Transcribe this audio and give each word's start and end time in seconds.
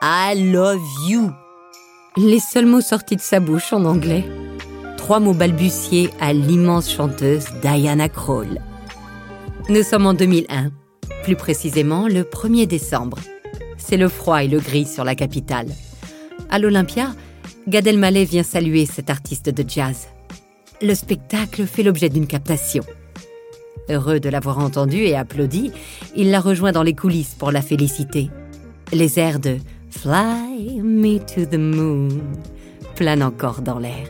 I 0.00 0.52
love 0.52 0.80
you. 1.08 1.32
Les 2.16 2.38
seuls 2.38 2.66
mots 2.66 2.80
sortis 2.80 3.16
de 3.16 3.20
sa 3.20 3.40
bouche 3.40 3.72
en 3.72 3.84
anglais. 3.84 4.24
Trois 4.96 5.18
mots 5.18 5.34
balbutiés 5.34 6.10
à 6.20 6.32
l'immense 6.32 6.88
chanteuse 6.88 7.46
Diana 7.62 8.08
Krall. 8.08 8.62
Nous 9.68 9.82
sommes 9.82 10.06
en 10.06 10.14
2001, 10.14 10.70
plus 11.24 11.34
précisément 11.34 12.06
le 12.06 12.22
1er 12.22 12.66
décembre. 12.66 13.18
C'est 13.76 13.96
le 13.96 14.08
froid 14.08 14.44
et 14.44 14.46
le 14.46 14.60
gris 14.60 14.86
sur 14.86 15.02
la 15.02 15.16
capitale. 15.16 15.66
À 16.48 16.60
l'Olympia, 16.60 17.12
Gad 17.66 17.88
Elmaleh 17.88 18.24
vient 18.24 18.44
saluer 18.44 18.86
cet 18.86 19.10
artiste 19.10 19.50
de 19.50 19.68
jazz. 19.68 20.06
Le 20.80 20.94
spectacle 20.94 21.66
fait 21.66 21.82
l'objet 21.82 22.08
d'une 22.08 22.28
captation. 22.28 22.84
Heureux 23.88 24.20
de 24.20 24.28
l'avoir 24.28 24.60
entendu 24.60 24.98
et 24.98 25.16
applaudi, 25.16 25.72
il 26.14 26.30
la 26.30 26.38
rejoint 26.38 26.70
dans 26.70 26.84
les 26.84 26.94
coulisses 26.94 27.34
pour 27.34 27.50
la 27.50 27.62
féliciter. 27.62 28.30
Les 28.92 29.18
airs 29.18 29.40
de 29.40 29.58
Fly 29.90 30.80
me 30.82 31.18
to 31.18 31.46
the 31.46 31.58
moon 31.58 32.08
planent 32.94 33.22
encore 33.22 33.62
dans 33.62 33.78
l'air. 33.78 34.06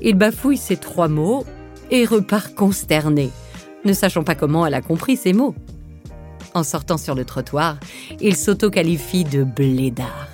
Il 0.00 0.14
bafouille 0.14 0.56
ces 0.56 0.76
trois 0.76 1.08
mots 1.08 1.44
et 1.90 2.04
repart 2.04 2.54
consterné, 2.54 3.30
ne 3.84 3.92
sachant 3.92 4.22
pas 4.22 4.34
comment 4.34 4.66
elle 4.66 4.74
a 4.74 4.80
compris 4.80 5.16
ces 5.16 5.32
mots. 5.32 5.54
En 6.54 6.62
sortant 6.62 6.98
sur 6.98 7.14
le 7.14 7.24
trottoir, 7.24 7.78
il 8.20 8.36
s'auto-qualifie 8.36 9.24
de 9.24 9.42
blédard. 9.42 10.28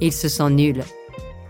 Il 0.00 0.12
se 0.12 0.28
sent 0.28 0.50
nul. 0.50 0.82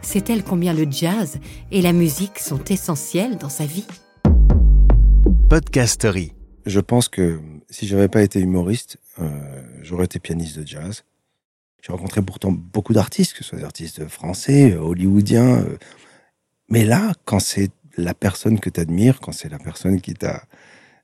Sait-elle 0.00 0.44
combien 0.44 0.74
le 0.74 0.86
jazz 0.88 1.38
et 1.72 1.82
la 1.82 1.92
musique 1.92 2.38
sont 2.38 2.62
essentiels 2.64 3.36
dans 3.36 3.48
sa 3.48 3.66
vie 3.66 3.86
Podcastery. 5.48 6.32
Je 6.66 6.80
pense 6.80 7.08
que 7.08 7.41
si 7.68 7.86
j'avais 7.86 8.08
pas 8.08 8.22
été 8.22 8.38
humoriste, 8.38 8.98
euh, 9.18 9.28
j'aurais 9.82 10.04
été 10.04 10.18
pianiste 10.18 10.58
de 10.58 10.66
jazz. 10.66 11.04
J'ai 11.84 11.92
rencontré 11.92 12.22
pourtant 12.22 12.52
beaucoup 12.52 12.94
d'artistes, 12.94 13.34
que 13.34 13.40
ce 13.44 13.50
soit 13.50 13.58
des 13.58 13.64
artistes 13.64 14.08
français, 14.08 14.74
hollywoodiens. 14.77 15.60
euh, 15.64 15.78
mais 16.70 16.84
là, 16.84 17.12
quand 17.26 17.41
c'est 17.41 17.70
la 17.98 18.14
personne 18.14 18.60
que 18.60 18.70
tu 18.70 18.80
admires, 18.80 19.20
quand 19.20 19.32
c'est 19.32 19.50
la 19.50 19.58
personne 19.58 20.00
qui 20.00 20.14
t'a 20.14 20.44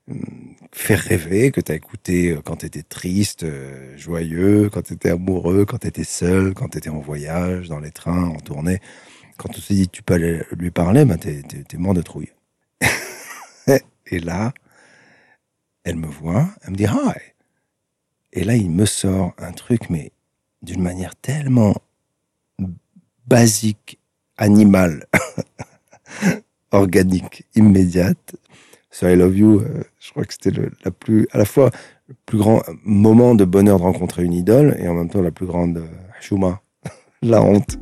hum, 0.09 0.55
fait 0.73 0.95
rêver, 0.95 1.51
que 1.51 1.61
tu 1.61 1.71
as 1.71 1.75
écouté 1.75 2.31
euh, 2.31 2.41
quand 2.43 2.57
tu 2.57 2.67
étais 2.67 2.83
triste, 2.83 3.43
euh, 3.43 3.97
joyeux, 3.97 4.69
quand 4.71 4.83
tu 4.83 4.93
étais 4.93 5.11
amoureux, 5.11 5.65
quand 5.65 5.79
tu 5.79 5.87
étais 5.87 6.03
seul, 6.05 6.53
quand 6.55 6.69
tu 6.69 6.79
étais 6.79 6.89
en 6.91 6.99
voyage, 7.01 7.69
dans 7.69 7.79
les 7.79 7.91
trains, 7.91 8.29
en 8.29 8.39
tournée, 8.39 8.79
quand 9.37 9.49
on 9.57 9.61
s'est 9.61 9.75
dit 9.75 9.89
tu 9.89 10.03
peux 10.03 10.15
aller 10.15 10.43
lui 10.57 10.71
parler, 10.71 11.05
ben 11.05 11.17
t'es, 11.17 11.43
t'es- 11.43 11.63
t'es 11.63 11.77
mort 11.77 11.93
de 11.95 12.01
trouille. 12.03 12.31
Et 14.07 14.19
là, 14.19 14.53
elle 15.83 15.97
me 15.97 16.07
voit, 16.07 16.49
elle 16.63 16.71
me 16.71 16.75
dit 16.77 16.85
hi. 16.85 17.13
Et 18.33 18.43
là, 18.43 18.55
il 18.55 18.69
me 18.71 18.85
sort 18.85 19.33
un 19.37 19.51
truc, 19.53 19.89
mais 19.89 20.11
d'une 20.61 20.81
manière 20.81 21.15
tellement 21.15 21.75
basique, 23.27 23.99
animale, 24.37 25.05
organique, 26.71 27.45
immédiate. 27.55 28.35
Ce 28.89 29.05
I 29.05 29.15
Love 29.15 29.37
You, 29.37 29.59
euh, 29.61 29.83
je 29.99 30.11
crois 30.11 30.25
que 30.25 30.33
c'était 30.33 30.51
la 30.83 30.91
plus, 30.91 31.27
à 31.31 31.37
la 31.37 31.45
fois 31.45 31.71
le 32.07 32.15
plus 32.25 32.37
grand 32.37 32.61
moment 32.83 33.35
de 33.35 33.45
bonheur 33.45 33.77
de 33.77 33.83
rencontrer 33.83 34.23
une 34.23 34.33
idole 34.33 34.75
et 34.79 34.87
en 34.87 34.93
même 34.93 35.09
temps 35.09 35.21
la 35.21 35.31
plus 35.31 35.45
grande 35.45 35.77
euh, 35.77 35.87
chouma, 36.19 36.61
la 37.21 37.41
honte. 37.41 37.79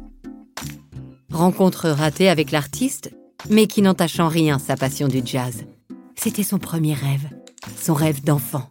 Rencontre 1.31 1.89
ratée 1.89 2.29
avec 2.29 2.51
l'artiste, 2.51 3.11
mais 3.49 3.67
qui 3.67 3.81
n'entache 3.81 4.19
en 4.19 4.27
rien 4.27 4.59
sa 4.59 4.75
passion 4.75 5.07
du 5.07 5.21
jazz. 5.25 5.65
C'était 6.15 6.43
son 6.43 6.59
premier 6.59 6.93
rêve, 6.93 7.29
son 7.77 7.93
rêve 7.93 8.23
d'enfant. 8.23 8.69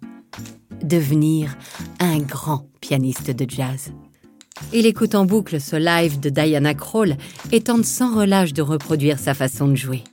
Devenir 0.82 1.56
un 2.00 2.18
grand 2.20 2.68
pianiste 2.80 3.30
de 3.30 3.48
jazz. 3.48 3.92
Il 4.72 4.86
écoute 4.86 5.14
en 5.14 5.24
boucle 5.24 5.60
ce 5.60 5.76
live 5.76 6.20
de 6.20 6.30
Diana 6.30 6.74
Krall 6.74 7.16
et 7.52 7.60
tente 7.60 7.84
sans 7.84 8.14
relâche 8.14 8.52
de 8.52 8.62
reproduire 8.62 9.18
sa 9.18 9.34
façon 9.34 9.68
de 9.68 9.74
jouer. 9.74 10.04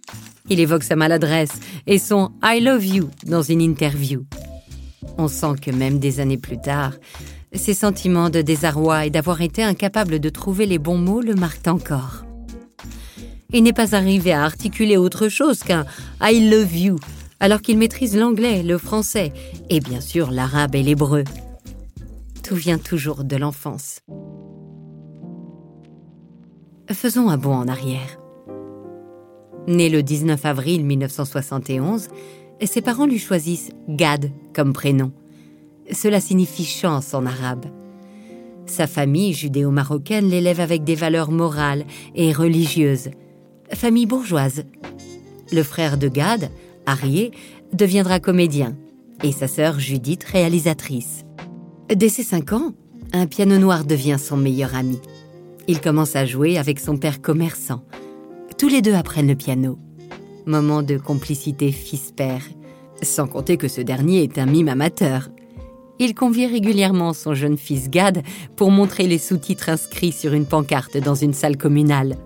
Il 0.49 0.59
évoque 0.59 0.83
sa 0.83 0.95
maladresse 0.95 1.53
et 1.87 1.99
son 1.99 2.31
I 2.43 2.59
love 2.61 2.85
you 2.85 3.09
dans 3.25 3.41
une 3.41 3.61
interview. 3.61 4.25
On 5.17 5.27
sent 5.27 5.55
que 5.61 5.71
même 5.71 5.99
des 5.99 6.19
années 6.19 6.37
plus 6.37 6.59
tard, 6.59 6.93
ses 7.53 7.73
sentiments 7.73 8.29
de 8.29 8.41
désarroi 8.41 9.05
et 9.05 9.09
d'avoir 9.09 9.41
été 9.41 9.63
incapable 9.63 10.19
de 10.19 10.29
trouver 10.29 10.65
les 10.65 10.79
bons 10.79 10.97
mots 10.97 11.21
le 11.21 11.35
marquent 11.35 11.67
encore. 11.67 12.25
Il 13.53 13.63
n'est 13.63 13.73
pas 13.73 13.95
arrivé 13.95 14.33
à 14.33 14.43
articuler 14.43 14.97
autre 14.97 15.29
chose 15.29 15.59
qu'un 15.59 15.85
I 16.21 16.49
love 16.49 16.75
you, 16.75 16.97
alors 17.39 17.61
qu'il 17.61 17.77
maîtrise 17.77 18.15
l'anglais, 18.17 18.63
le 18.63 18.77
français 18.77 19.33
et 19.69 19.79
bien 19.79 20.01
sûr 20.01 20.31
l'arabe 20.31 20.75
et 20.75 20.83
l'hébreu. 20.83 21.23
Tout 22.43 22.55
vient 22.55 22.77
toujours 22.77 23.23
de 23.23 23.35
l'enfance. 23.35 23.99
Faisons 26.91 27.29
un 27.29 27.37
bond 27.37 27.55
en 27.55 27.67
arrière. 27.67 28.19
Né 29.67 29.89
le 29.89 30.03
19 30.03 30.45
avril 30.45 30.85
1971, 30.85 32.09
ses 32.63 32.81
parents 32.81 33.07
lui 33.07 33.19
choisissent 33.19 33.71
Gad 33.89 34.31
comme 34.53 34.73
prénom. 34.73 35.11
Cela 35.91 36.19
signifie 36.19 36.65
chance 36.65 37.13
en 37.13 37.25
arabe. 37.25 37.65
Sa 38.67 38.87
famille 38.87 39.33
judéo-marocaine 39.33 40.29
l'élève 40.29 40.59
avec 40.59 40.83
des 40.83 40.95
valeurs 40.95 41.31
morales 41.31 41.85
et 42.15 42.31
religieuses. 42.31 43.09
Famille 43.71 44.05
bourgeoise. 44.05 44.63
Le 45.51 45.63
frère 45.63 45.97
de 45.97 46.07
Gad, 46.07 46.49
Arié, 46.85 47.31
deviendra 47.73 48.19
comédien 48.19 48.75
et 49.23 49.31
sa 49.31 49.47
sœur 49.47 49.79
Judith 49.79 50.23
réalisatrice. 50.23 51.25
Dès 51.93 52.09
ses 52.09 52.23
5 52.23 52.53
ans, 52.53 52.73
un 53.13 53.27
piano 53.27 53.57
noir 53.57 53.85
devient 53.85 54.17
son 54.19 54.37
meilleur 54.37 54.75
ami. 54.75 54.99
Il 55.67 55.81
commence 55.81 56.15
à 56.15 56.25
jouer 56.25 56.57
avec 56.57 56.79
son 56.79 56.97
père 56.97 57.21
commerçant. 57.21 57.83
Tous 58.57 58.67
les 58.67 58.81
deux 58.81 58.93
apprennent 58.93 59.27
le 59.27 59.35
piano. 59.35 59.77
Moment 60.45 60.83
de 60.83 60.97
complicité 60.97 61.71
fils-père, 61.71 62.43
sans 63.01 63.27
compter 63.27 63.57
que 63.57 63.67
ce 63.67 63.81
dernier 63.81 64.23
est 64.23 64.37
un 64.37 64.45
mime 64.45 64.69
amateur. 64.69 65.29
Il 65.97 66.13
convie 66.13 66.45
régulièrement 66.45 67.13
son 67.13 67.33
jeune 67.33 67.57
fils 67.57 67.89
Gad 67.89 68.21
pour 68.55 68.69
montrer 68.69 69.07
les 69.07 69.17
sous-titres 69.17 69.69
inscrits 69.69 70.11
sur 70.11 70.33
une 70.33 70.45
pancarte 70.45 70.97
dans 70.97 71.15
une 71.15 71.33
salle 71.33 71.57
communale. 71.57 72.17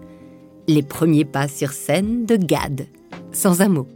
Les 0.67 0.83
premiers 0.83 1.25
pas 1.25 1.47
sur 1.47 1.71
scène 1.71 2.25
de 2.25 2.35
Gad, 2.35 2.87
sans 3.31 3.61
un 3.61 3.69
mot. 3.69 3.87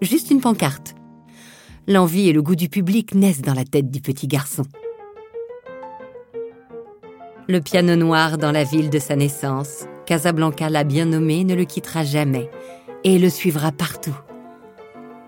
Juste 0.00 0.30
une 0.30 0.40
pancarte. 0.40 0.94
L'envie 1.88 2.28
et 2.28 2.32
le 2.32 2.40
goût 2.40 2.54
du 2.54 2.68
public 2.68 3.14
naissent 3.14 3.42
dans 3.42 3.54
la 3.54 3.64
tête 3.64 3.90
du 3.90 4.00
petit 4.00 4.28
garçon. 4.28 4.62
Le 7.48 7.60
piano 7.60 7.96
noir 7.96 8.38
dans 8.38 8.52
la 8.52 8.62
ville 8.62 8.90
de 8.90 8.98
sa 8.98 9.16
naissance, 9.16 9.86
Casablanca 10.06 10.68
l'a 10.68 10.84
bien 10.84 11.06
nommé, 11.06 11.42
ne 11.44 11.54
le 11.54 11.64
quittera 11.64 12.04
jamais 12.04 12.48
et 13.04 13.18
le 13.18 13.28
suivra 13.28 13.72
partout. 13.72 14.16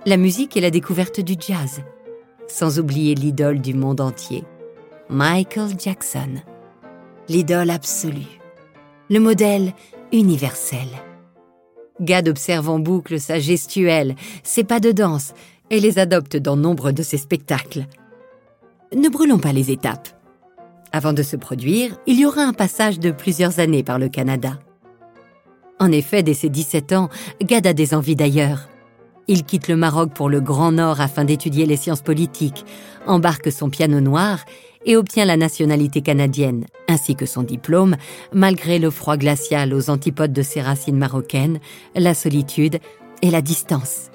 La 0.06 0.16
musique 0.16 0.56
est 0.56 0.60
la 0.60 0.70
découverte 0.70 1.20
du 1.20 1.34
jazz, 1.38 1.82
sans 2.46 2.78
oublier 2.78 3.14
l'idole 3.14 3.60
du 3.60 3.74
monde 3.74 4.00
entier, 4.00 4.44
Michael 5.08 5.78
Jackson. 5.78 6.42
L'idole 7.28 7.70
absolue, 7.70 8.38
le 9.08 9.18
modèle 9.18 9.72
universel. 10.12 10.88
Gad 12.00 12.28
observe 12.28 12.68
en 12.68 12.78
boucle 12.78 13.20
sa 13.20 13.38
gestuelle, 13.38 14.16
ses 14.42 14.64
pas 14.64 14.80
de 14.80 14.92
danse 14.92 15.34
et 15.70 15.80
les 15.80 15.98
adopte 15.98 16.36
dans 16.36 16.56
nombre 16.56 16.92
de 16.92 17.02
ses 17.02 17.18
spectacles. 17.18 17.86
Ne 18.94 19.08
brûlons 19.08 19.38
pas 19.38 19.52
les 19.52 19.70
étapes. 19.70 20.08
Avant 20.92 21.12
de 21.12 21.22
se 21.22 21.36
produire, 21.36 21.96
il 22.06 22.18
y 22.18 22.26
aura 22.26 22.42
un 22.42 22.52
passage 22.52 22.98
de 22.98 23.12
plusieurs 23.12 23.60
années 23.60 23.84
par 23.84 23.98
le 23.98 24.08
Canada. 24.08 24.58
En 25.78 25.92
effet, 25.92 26.22
dès 26.22 26.34
ses 26.34 26.48
17 26.48 26.92
ans, 26.92 27.08
Gad 27.42 27.66
a 27.66 27.72
des 27.72 27.94
envies 27.94 28.16
d'ailleurs. 28.16 28.68
Il 29.28 29.44
quitte 29.44 29.68
le 29.68 29.76
Maroc 29.76 30.12
pour 30.12 30.28
le 30.28 30.40
Grand 30.40 30.72
Nord 30.72 31.00
afin 31.00 31.24
d'étudier 31.24 31.64
les 31.64 31.76
sciences 31.76 32.02
politiques, 32.02 32.64
embarque 33.06 33.52
son 33.52 33.70
piano 33.70 34.00
noir 34.00 34.44
et 34.84 34.96
obtient 34.96 35.24
la 35.24 35.36
nationalité 35.36 36.00
canadienne, 36.02 36.66
ainsi 36.88 37.14
que 37.14 37.26
son 37.26 37.42
diplôme, 37.42 37.96
malgré 38.32 38.78
le 38.78 38.90
froid 38.90 39.16
glacial 39.16 39.74
aux 39.74 39.90
antipodes 39.90 40.32
de 40.32 40.42
ses 40.42 40.60
racines 40.60 40.96
marocaines, 40.96 41.60
la 41.94 42.14
solitude 42.14 42.78
et 43.22 43.30
la 43.30 43.42
distance. 43.42 44.10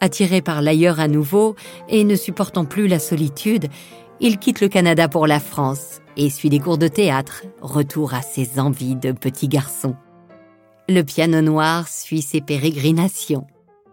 Attiré 0.00 0.40
par 0.40 0.62
l'ailleurs 0.62 1.00
à 1.00 1.08
nouveau 1.08 1.56
et 1.88 2.04
ne 2.04 2.14
supportant 2.14 2.64
plus 2.64 2.86
la 2.86 2.98
solitude, 2.98 3.66
il 4.20 4.38
quitte 4.38 4.60
le 4.60 4.68
Canada 4.68 5.08
pour 5.08 5.26
la 5.26 5.40
France 5.40 6.00
et 6.16 6.30
suit 6.30 6.50
des 6.50 6.60
cours 6.60 6.78
de 6.78 6.88
théâtre, 6.88 7.44
retour 7.60 8.14
à 8.14 8.22
ses 8.22 8.58
envies 8.58 8.96
de 8.96 9.12
petit 9.12 9.48
garçon. 9.48 9.96
Le 10.88 11.02
piano 11.02 11.40
noir 11.40 11.86
suit 11.88 12.22
ses 12.22 12.40
pérégrinations. 12.40 13.46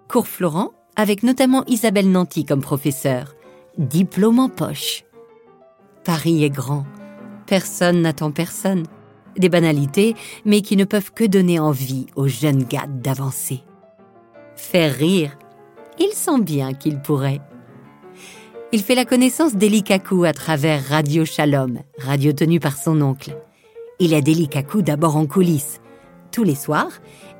Cours 0.07 0.27
Florent, 0.27 0.71
avec 0.95 1.23
notamment 1.23 1.63
Isabelle 1.67 2.09
Nanty 2.09 2.45
comme 2.45 2.61
professeur. 2.61 3.35
Diplôme 3.77 4.39
en 4.39 4.49
poche. 4.49 5.04
Paris 6.05 6.43
est 6.43 6.51
grand. 6.51 6.85
Personne 7.47 8.01
n'attend 8.01 8.29
personne. 8.29 8.83
Des 9.37 9.49
banalités, 9.49 10.15
mais 10.45 10.61
qui 10.61 10.77
ne 10.77 10.85
peuvent 10.85 11.11
que 11.11 11.23
donner 11.23 11.59
envie 11.59 12.05
aux 12.15 12.27
jeunes 12.27 12.63
gars 12.63 12.85
d'avancer. 12.87 13.63
Faire 14.55 14.93
rire, 14.95 15.35
il 15.99 16.11
sent 16.13 16.41
bien 16.41 16.73
qu'il 16.73 17.01
pourrait. 17.01 17.41
Il 18.71 18.83
fait 18.83 18.93
la 18.93 19.03
connaissance 19.03 19.55
d'Eli 19.55 19.81
Kaku 19.81 20.25
à 20.25 20.33
travers 20.33 20.87
Radio 20.87 21.25
Shalom, 21.25 21.79
radio 21.97 22.33
tenue 22.33 22.59
par 22.59 22.77
son 22.77 23.01
oncle. 23.01 23.35
Il 23.99 24.13
aide 24.13 24.27
Eli 24.27 24.47
Kaku 24.47 24.83
d'abord 24.83 25.17
en 25.17 25.25
coulisses. 25.25 25.81
Tous 26.31 26.43
les 26.43 26.55
soirs, 26.55 26.91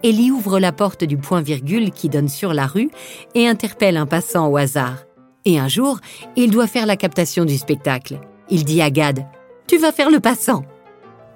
Eli 0.02 0.32
ouvre 0.32 0.60
la 0.60 0.72
porte 0.72 1.04
du 1.04 1.18
point-virgule 1.18 1.92
qui 1.92 2.10
donne 2.10 2.30
sur 2.30 2.54
la 2.54 2.66
rue 2.66 2.90
et 3.36 3.48
interpelle 3.48 3.98
un 3.98 4.08
passant 4.08 4.48
au 4.48 4.58
hasard. 4.58 5.04
Et 5.46 5.60
un 5.60 5.68
jour, 5.68 6.00
il 6.36 6.50
doit 6.50 6.68
faire 6.68 6.88
la 6.88 6.98
captation 6.98 7.46
du 7.46 7.58
spectacle. 7.58 8.20
Il 8.50 8.64
dit 8.64 8.82
à 8.82 8.90
Gad 8.90 9.26
Tu 9.68 9.78
vas 9.78 9.92
faire 9.92 10.12
le 10.12 10.20
passant. 10.20 10.64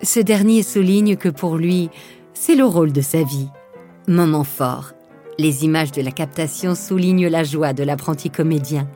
Ce 0.02 0.20
dernier 0.20 0.64
souligne 0.64 1.16
que 1.16 1.30
pour 1.30 1.58
lui, 1.58 1.90
c'est 2.34 2.56
le 2.56 2.66
rôle 2.66 2.92
de 2.92 3.02
sa 3.02 3.24
vie. 3.24 3.50
Moment 4.08 4.44
fort. 4.44 4.94
Les 5.38 5.66
images 5.66 5.92
de 5.92 6.02
la 6.02 6.12
captation 6.12 6.76
soulignent 6.76 7.28
la 7.28 7.44
joie 7.44 7.74
de 7.74 7.84
l'apprenti 7.84 8.30
comédien. 8.30 8.90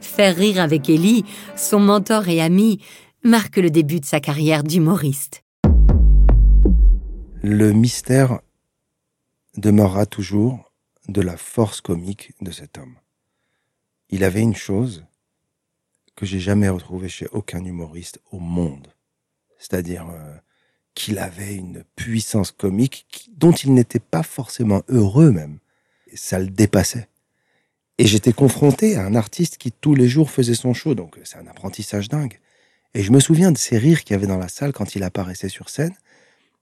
Faire 0.00 0.36
rire 0.36 0.60
avec 0.60 0.88
Ellie, 0.88 1.24
son 1.56 1.80
mentor 1.80 2.28
et 2.28 2.40
ami, 2.40 2.80
marque 3.22 3.56
le 3.56 3.70
début 3.70 4.00
de 4.00 4.04
sa 4.04 4.20
carrière 4.20 4.62
d'humoriste. 4.62 5.42
Le 7.42 7.72
mystère 7.72 8.40
demeurera 9.56 10.06
toujours 10.06 10.72
de 11.08 11.20
la 11.20 11.36
force 11.36 11.80
comique 11.80 12.32
de 12.40 12.50
cet 12.50 12.78
homme. 12.78 12.96
Il 14.10 14.24
avait 14.24 14.40
une 14.40 14.54
chose 14.54 15.04
que 16.16 16.26
j'ai 16.26 16.40
jamais 16.40 16.68
retrouvée 16.68 17.08
chez 17.08 17.26
aucun 17.32 17.64
humoriste 17.64 18.20
au 18.30 18.38
monde. 18.38 18.88
C'est-à-dire 19.58 20.08
euh, 20.10 20.36
qu'il 20.94 21.18
avait 21.18 21.54
une 21.54 21.84
puissance 21.96 22.52
comique 22.52 23.30
dont 23.36 23.52
il 23.52 23.74
n'était 23.74 23.98
pas 24.00 24.22
forcément 24.22 24.82
heureux 24.88 25.30
même. 25.30 25.58
ça 26.14 26.38
le 26.38 26.48
dépassait. 26.48 27.08
Et 27.98 28.06
j'étais 28.06 28.32
confronté 28.32 28.96
à 28.96 29.04
un 29.04 29.14
artiste 29.14 29.56
qui 29.56 29.70
tous 29.70 29.94
les 29.94 30.08
jours 30.08 30.30
faisait 30.30 30.54
son 30.54 30.74
show, 30.74 30.94
donc 30.94 31.18
c'est 31.24 31.38
un 31.38 31.46
apprentissage 31.46 32.08
dingue. 32.08 32.40
Et 32.94 33.02
je 33.02 33.12
me 33.12 33.20
souviens 33.20 33.52
de 33.52 33.58
ces 33.58 33.78
rires 33.78 34.02
qu'il 34.02 34.14
y 34.14 34.16
avait 34.16 34.26
dans 34.26 34.38
la 34.38 34.48
salle 34.48 34.72
quand 34.72 34.94
il 34.94 35.02
apparaissait 35.02 35.48
sur 35.48 35.68
scène. 35.68 35.94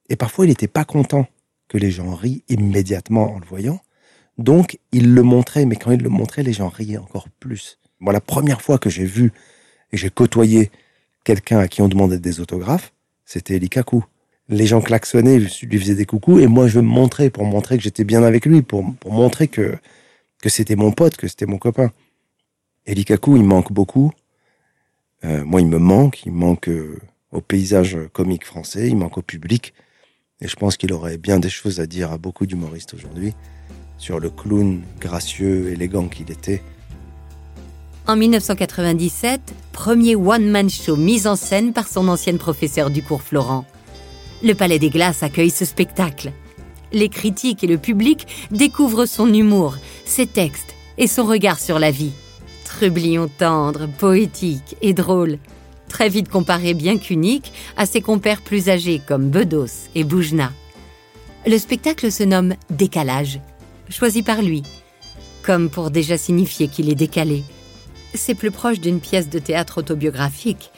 Et 0.08 0.16
parfois, 0.16 0.46
il 0.46 0.48
n'était 0.48 0.68
pas 0.68 0.84
content 0.84 1.26
que 1.68 1.78
les 1.78 1.90
gens 1.90 2.14
rient 2.14 2.42
immédiatement 2.48 3.34
en 3.34 3.38
le 3.38 3.46
voyant. 3.46 3.80
Donc, 4.38 4.78
il 4.92 5.14
le 5.14 5.22
montrait, 5.22 5.66
mais 5.66 5.76
quand 5.76 5.90
il 5.90 6.02
le 6.02 6.08
montrait, 6.08 6.42
les 6.42 6.52
gens 6.52 6.68
riaient 6.68 6.98
encore 6.98 7.28
plus. 7.28 7.78
Moi, 8.02 8.12
la 8.12 8.20
première 8.20 8.60
fois 8.60 8.78
que 8.78 8.90
j'ai 8.90 9.04
vu 9.04 9.32
et 9.92 9.96
j'ai 9.96 10.10
côtoyé 10.10 10.72
quelqu'un 11.22 11.60
à 11.60 11.68
qui 11.68 11.82
on 11.82 11.88
demandait 11.88 12.18
des 12.18 12.40
autographes, 12.40 12.92
c'était 13.24 13.54
Eli 13.54 13.68
Kaku. 13.68 14.04
Les 14.48 14.66
gens 14.66 14.80
klaxonnaient, 14.80 15.38
lui 15.38 15.78
faisaient 15.78 15.94
des 15.94 16.04
coucous, 16.04 16.40
et 16.40 16.48
moi, 16.48 16.66
je 16.66 16.80
me 16.80 16.86
montrais 16.86 17.30
pour 17.30 17.44
montrer 17.44 17.76
que 17.76 17.84
j'étais 17.84 18.02
bien 18.02 18.24
avec 18.24 18.44
lui, 18.44 18.62
pour, 18.62 18.84
montrer 19.06 19.46
que, 19.46 19.76
que 20.42 20.48
c'était 20.48 20.74
mon 20.74 20.90
pote, 20.90 21.16
que 21.16 21.28
c'était 21.28 21.46
mon 21.46 21.58
copain. 21.58 21.92
Eli 22.86 23.04
Kaku, 23.04 23.36
il 23.36 23.44
manque 23.44 23.72
beaucoup. 23.72 24.12
Euh, 25.24 25.44
moi, 25.44 25.60
il 25.60 25.68
me 25.68 25.78
manque. 25.78 26.26
Il 26.26 26.32
manque 26.32 26.68
euh, 26.68 26.98
au 27.30 27.40
paysage 27.40 27.96
comique 28.12 28.44
français, 28.44 28.88
il 28.88 28.96
manque 28.96 29.16
au 29.16 29.22
public. 29.22 29.74
Et 30.40 30.48
je 30.48 30.56
pense 30.56 30.76
qu'il 30.76 30.92
aurait 30.92 31.18
bien 31.18 31.38
des 31.38 31.50
choses 31.50 31.78
à 31.78 31.86
dire 31.86 32.10
à 32.10 32.18
beaucoup 32.18 32.46
d'humoristes 32.46 32.94
aujourd'hui 32.94 33.32
sur 33.96 34.18
le 34.18 34.28
clown 34.28 34.82
gracieux, 34.98 35.70
élégant 35.70 36.08
qu'il 36.08 36.32
était. 36.32 36.62
En 38.06 38.16
1997, 38.16 39.54
premier 39.72 40.16
one-man 40.16 40.68
show 40.68 40.96
mis 40.96 41.26
en 41.26 41.36
scène 41.36 41.72
par 41.72 41.86
son 41.86 42.08
ancienne 42.08 42.38
professeure 42.38 42.90
du 42.90 43.02
cours 43.02 43.22
Florent. 43.22 43.64
Le 44.42 44.54
Palais 44.54 44.80
des 44.80 44.90
Glaces 44.90 45.22
accueille 45.22 45.50
ce 45.50 45.64
spectacle. 45.64 46.32
Les 46.92 47.08
critiques 47.08 47.62
et 47.62 47.68
le 47.68 47.78
public 47.78 48.26
découvrent 48.50 49.06
son 49.06 49.32
humour, 49.32 49.76
ses 50.04 50.26
textes 50.26 50.74
et 50.98 51.06
son 51.06 51.24
regard 51.24 51.60
sur 51.60 51.78
la 51.78 51.92
vie. 51.92 52.12
Trublion 52.64 53.28
tendre, 53.28 53.86
poétique 53.98 54.76
et 54.82 54.94
drôle 54.94 55.38
très 55.92 56.08
vite 56.08 56.30
comparé 56.30 56.74
bien 56.74 56.96
qu'unique 56.96 57.52
à 57.76 57.86
ses 57.86 58.00
compères 58.00 58.40
plus 58.40 58.68
âgés 58.70 59.00
comme 59.06 59.28
Bedos 59.28 59.90
et 59.94 60.04
Boujna. 60.04 60.50
Le 61.46 61.58
spectacle 61.58 62.10
se 62.10 62.22
nomme 62.22 62.54
Décalage, 62.70 63.40
choisi 63.90 64.22
par 64.22 64.40
lui, 64.42 64.62
comme 65.42 65.68
pour 65.68 65.90
déjà 65.90 66.16
signifier 66.16 66.68
qu'il 66.68 66.88
est 66.88 66.94
décalé. 66.94 67.44
C'est 68.14 68.34
plus 68.34 68.50
proche 68.50 68.80
d'une 68.80 69.00
pièce 69.00 69.28
de 69.28 69.38
théâtre 69.38 69.78
autobiographique, 69.78 70.70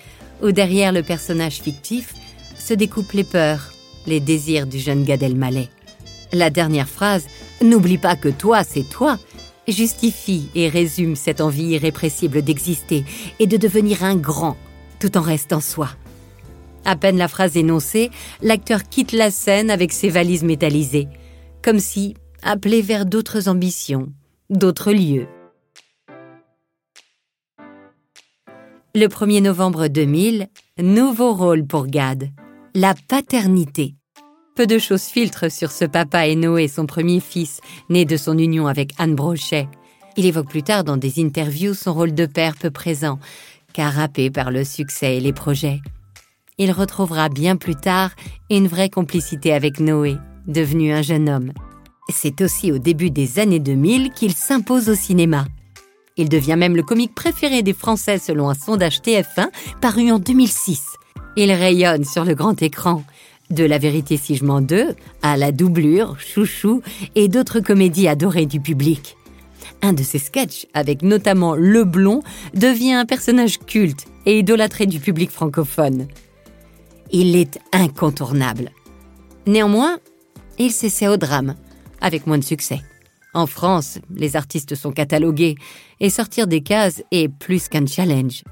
où 0.43 0.53
derrière 0.53 0.93
le 0.93 1.03
personnage 1.03 1.61
fictif 1.61 2.15
se 2.59 2.75
découpent 2.75 3.13
les 3.13 3.25
peurs, 3.25 3.73
les 4.07 4.21
désirs 4.21 4.67
du 4.67 4.79
jeune 4.79 5.05
Gad 5.05 5.23
Elmaleh. 5.23 5.69
La 6.33 6.51
dernière 6.51 6.89
phrase, 6.89 7.27
N'oublie 7.63 7.99
pas 7.99 8.17
que 8.17 8.29
toi, 8.29 8.65
c'est 8.65 8.83
toi, 8.83 9.19
justifie 9.69 10.49
et 10.55 10.69
résume 10.69 11.17
cette 11.17 11.41
envie 11.41 11.69
irrépressible 11.69 12.43
d'exister 12.43 13.05
et 13.39 13.47
de 13.47 13.57
devenir 13.57 14.05
un 14.05 14.17
grand, 14.17 14.57
tout 14.99 15.17
en 15.17 15.23
restant 15.23 15.61
soi. 15.61 15.89
À 16.85 16.97
peine 16.97 17.17
la 17.17 17.29
phrase 17.29 17.57
énoncée, 17.57 18.11
l'acteur 18.43 18.83
quitte 18.83 19.13
la 19.13 19.31
scène 19.31 19.71
avec 19.71 19.93
ses 19.93 20.11
valises 20.11 20.45
métallisées, 20.45 21.09
comme 21.63 21.79
si 21.79 22.15
appelé 22.43 22.83
vers 22.83 23.07
d'autres 23.07 23.49
ambitions, 23.49 24.13
d'autres 24.51 24.93
lieux. 24.93 25.27
Le 28.97 29.09
1er 29.09 29.43
novembre 29.43 29.89
2000, 29.89 30.47
nouveau 30.81 31.35
rôle 31.35 31.67
pour 31.67 31.89
Gad, 31.89 32.31
la 32.77 32.95
paternité. 33.09 33.97
Peu 34.55 34.69
de 34.69 34.79
choses 34.79 35.03
filtrent 35.03 35.51
sur 35.51 35.73
ce 35.73 35.85
papa 35.85 36.29
et 36.29 36.37
Noé, 36.37 36.69
son 36.69 36.87
premier 36.87 37.19
fils, 37.19 37.59
né 37.91 38.05
de 38.05 38.17
son 38.17 38.39
union 38.39 38.69
avec 38.69 38.93
Anne 38.99 39.17
Brochet. 39.17 39.67
Il 40.17 40.27
évoque 40.27 40.49
plus 40.49 40.63
tard 40.63 40.85
dans 40.85 40.97
des 40.97 41.21
interviews 41.21 41.75
son 41.75 41.93
rôle 41.93 42.15
de 42.15 42.25
père 42.25 42.55
peu 42.55 42.71
présent, 42.71 43.19
carapé 43.73 44.31
par 44.31 44.53
le 44.53 44.63
succès 44.63 45.17
et 45.17 45.21
les 45.21 45.33
projets. 45.33 45.81
Il 46.59 46.71
retrouvera 46.71 47.29
bien 47.29 47.57
plus 47.57 47.75
tard 47.75 48.13
une 48.49 48.69
vraie 48.69 48.91
complicité 48.91 49.53
avec 49.53 49.81
Noé, 49.81 50.19
devenu 50.47 50.93
un 50.93 51.03
jeune 51.03 51.29
homme. 51.29 51.53
C'est 52.11 52.41
aussi 52.43 52.71
au 52.71 52.79
début 52.79 53.11
des 53.11 53.41
années 53.41 53.59
2000 53.59 54.13
qu'il 54.13 54.35
s'impose 54.35 54.89
au 54.89 54.95
cinéma. 54.95 55.47
Il 56.17 56.29
devient 56.29 56.57
même 56.57 56.77
le 56.77 56.85
comique 56.85 57.15
préféré 57.15 57.63
des 57.63 57.73
Français 57.73 58.19
selon 58.19 58.49
un 58.49 58.55
sondage 58.55 59.01
TF1 59.01 59.49
paru 59.81 60.13
en 60.13 60.21
2006. 60.21 60.83
Il 61.37 61.51
rayonne 61.51 62.05
sur 62.05 62.25
le 62.25 62.35
grand 62.35 62.63
écran, 62.63 63.03
de 63.51 63.65
La 63.65 63.79
vérité 63.79 64.17
si 64.17 64.37
je 64.37 64.45
m'en 64.45 64.61
deux 64.61 64.95
à 65.23 65.37
La 65.37 65.51
doublure, 65.51 66.17
Chouchou 66.21 66.83
et 67.17 67.27
d'autres 67.27 67.59
comédies 67.59 68.07
adorées 68.07 68.47
du 68.47 68.61
public. 68.61 69.17
Un 69.83 69.93
de 69.93 70.05
ses 70.05 70.21
sketchs, 70.21 70.67
avec 70.73 71.03
notamment 71.03 71.57
Le 71.57 71.83
Blond, 71.83 72.23
devient 72.55 72.93
un 72.93 73.07
personnage 73.07 73.59
culte 73.59 74.07
et 74.25 74.39
idolâtré 74.39 74.87
du 74.87 75.01
public 75.01 75.31
francophone. 75.31 76.07
Il 77.11 77.35
est 77.35 77.59
incontournable. 77.73 78.71
Néanmoins, 79.47 79.99
il 80.59 80.71
s'essaie 80.71 81.09
au 81.09 81.17
drame, 81.17 81.57
avec 82.01 82.27
moins 82.27 82.39
de 82.39 82.45
succès. 82.45 82.81
En 83.35 83.47
France, 83.47 83.99
les 84.15 84.37
artistes 84.37 84.77
sont 84.77 84.93
catalogués 84.93 85.57
et 86.01 86.09
sortir 86.09 86.47
des 86.47 86.63
cases 86.63 87.03
est 87.11 87.29
plus 87.29 87.69
qu'un 87.69 87.87
challenge. 87.87 88.45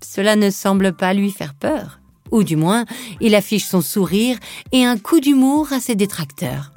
Cela 0.00 0.36
ne 0.36 0.50
semble 0.50 0.92
pas 0.92 1.14
lui 1.14 1.32
faire 1.32 1.54
peur, 1.54 2.00
ou 2.30 2.44
du 2.44 2.56
moins, 2.56 2.84
il 3.20 3.34
affiche 3.34 3.64
son 3.64 3.80
sourire 3.80 4.38
et 4.70 4.84
un 4.84 4.96
coup 4.98 5.20
d'humour 5.20 5.72
à 5.72 5.80
ses 5.80 5.96
détracteurs. 5.96 6.72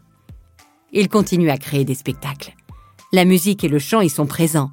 Il 0.91 1.09
continue 1.09 1.51
à 1.51 1.57
créer 1.57 1.85
des 1.85 1.95
spectacles. 1.95 2.55
La 3.13 3.23
musique 3.23 3.63
et 3.63 3.69
le 3.69 3.79
chant 3.79 4.01
y 4.01 4.09
sont 4.09 4.25
présents. 4.25 4.71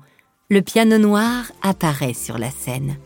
Le 0.48 0.62
piano 0.62 0.98
noir 0.98 1.44
apparaît 1.62 2.14
sur 2.14 2.38
la 2.38 2.50
scène. 2.50 2.96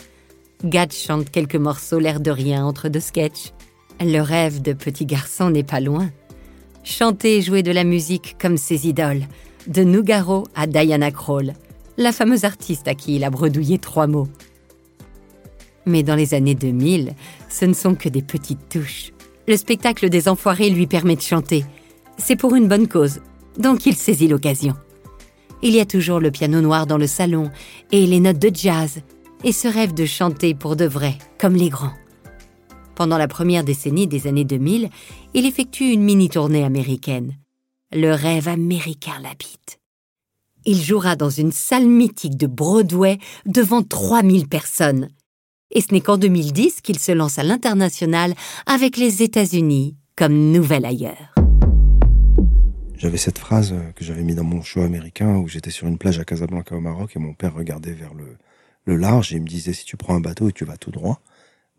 Gad 0.65 0.93
chante 0.93 1.31
quelques 1.31 1.57
morceaux 1.57 1.99
l'air 1.99 2.21
de 2.21 2.31
rien 2.31 2.65
entre 2.65 2.89
deux 2.89 3.01
sketchs. 3.01 3.53
Le 4.01 4.21
rêve 4.21 4.63
de 4.63 4.73
petit 4.73 5.07
garçon 5.07 5.51
n'est 5.51 5.65
pas 5.65 5.81
loin. 5.81 6.11
Chanter 6.85 7.39
et 7.39 7.43
jouer 7.43 7.63
de 7.63 7.73
la 7.73 7.85
musique 7.85 8.37
comme 8.41 8.57
ses 8.57 8.89
idoles, 8.89 9.27
de 9.67 9.83
Nougaro 9.85 10.45
à 10.55 10.67
Diana 10.67 11.11
Krall, 11.11 11.55
la 11.97 12.13
fameuse 12.13 12.45
artiste 12.45 12.89
à 12.89 12.95
qui 12.95 13.17
il 13.17 13.25
a 13.25 13.31
bredouillé 13.31 13.79
trois 13.79 14.07
mots. 14.07 14.29
Mais 15.87 16.03
dans 16.03 16.15
les 16.15 16.35
années 16.35 16.55
2000, 16.55 17.15
ce 17.49 17.65
ne 17.65 17.73
sont 17.73 17.95
que 17.95 18.09
des 18.09 18.23
petites 18.23 18.69
touches. 18.69 19.13
Le 19.47 19.57
spectacle 19.57 20.09
des 20.09 20.29
enfoirés 20.29 20.71
lui 20.71 20.87
permet 20.87 21.17
de 21.17 21.23
chanter. 21.23 21.65
C'est 22.19 22.37
pour 22.37 22.55
une 22.55 22.69
bonne 22.69 22.89
cause, 22.89 23.21
donc 23.59 23.87
il 23.87 23.95
saisit 23.95 24.29
l'occasion. 24.29 24.75
Il 25.63 25.75
y 25.75 25.81
a 25.81 25.87
toujours 25.87 26.21
le 26.21 26.31
piano 26.31 26.61
noir 26.61 26.87
dans 26.87 26.99
le 26.99 27.07
salon 27.07 27.51
et 27.91 28.07
les 28.07 28.21
notes 28.21 28.39
de 28.39 28.51
jazz 28.55 29.01
et 29.45 29.53
ce 29.53 29.69
rêve 29.69 29.95
de 29.95 30.05
chanter 30.05 30.55
pour 30.55 30.77
de 30.77 30.85
vrai, 30.85 31.17
comme 31.39 31.55
les 31.55 31.69
grands. 31.69 31.95
Pendant 32.95 33.19
la 33.19 33.29
première 33.29 33.65
décennie 33.65 34.07
des 34.07 34.27
années 34.27 34.45
2000, 34.45 34.89
il 35.35 35.47
effectue 35.47 35.93
une 35.93 36.03
mini-tournée 36.03 36.65
américaine. 36.65 37.37
Le 37.91 38.13
rêve 38.13 38.49
américain 38.49 39.19
l'habite. 39.23 39.81
Il 40.67 40.77
jouera 40.77 41.17
dans 41.17 41.31
une 41.31 41.53
salle 41.53 41.87
mythique 41.87 42.37
de 42.37 42.47
Broadway 42.47 43.17
devant 43.47 43.83
3000 43.83 44.47
personnes. 44.47 45.09
Et 45.71 45.81
ce 45.81 45.95
n'est 45.95 46.03
qu'en 46.03 46.19
2010 46.19 46.83
qu'il 46.83 46.99
se 46.99 47.13
lance 47.13 47.39
à 47.39 47.45
l'international 47.45 48.35
avec 48.67 48.99
les 48.99 49.23
États-Unis 49.23 49.97
comme 50.17 50.53
nouvel 50.53 50.85
ailleurs. 50.85 51.35
J'avais 52.99 53.17
cette 53.17 53.39
phrase 53.39 53.75
que 53.97 54.05
j'avais 54.05 54.23
mis 54.23 54.35
dans 54.35 54.45
mon 54.45 54.61
show 54.61 54.83
américain 54.83 55.37
où 55.37 55.49
j'étais 55.49 55.71
sur 55.71 55.87
une 55.87 55.97
plage 55.97 56.19
à 56.19 56.27
Casablanca 56.27 56.77
au 56.77 56.81
Maroc 56.81 57.17
et 57.17 57.19
mon 57.19 57.33
père 57.33 57.55
regardait 57.55 57.95
vers 57.95 58.13
le, 58.13 58.37
le 58.85 58.97
large 58.97 59.33
et 59.33 59.37
il 59.37 59.43
me 59.43 59.49
disait 59.49 59.73
si 59.73 59.87
tu 59.87 59.97
prends 59.97 60.15
un 60.15 60.21
bateau 60.21 60.51
et 60.51 60.53
tu 60.53 60.67
vas 60.67 60.77
tout 60.77 60.91
droit, 60.91 61.23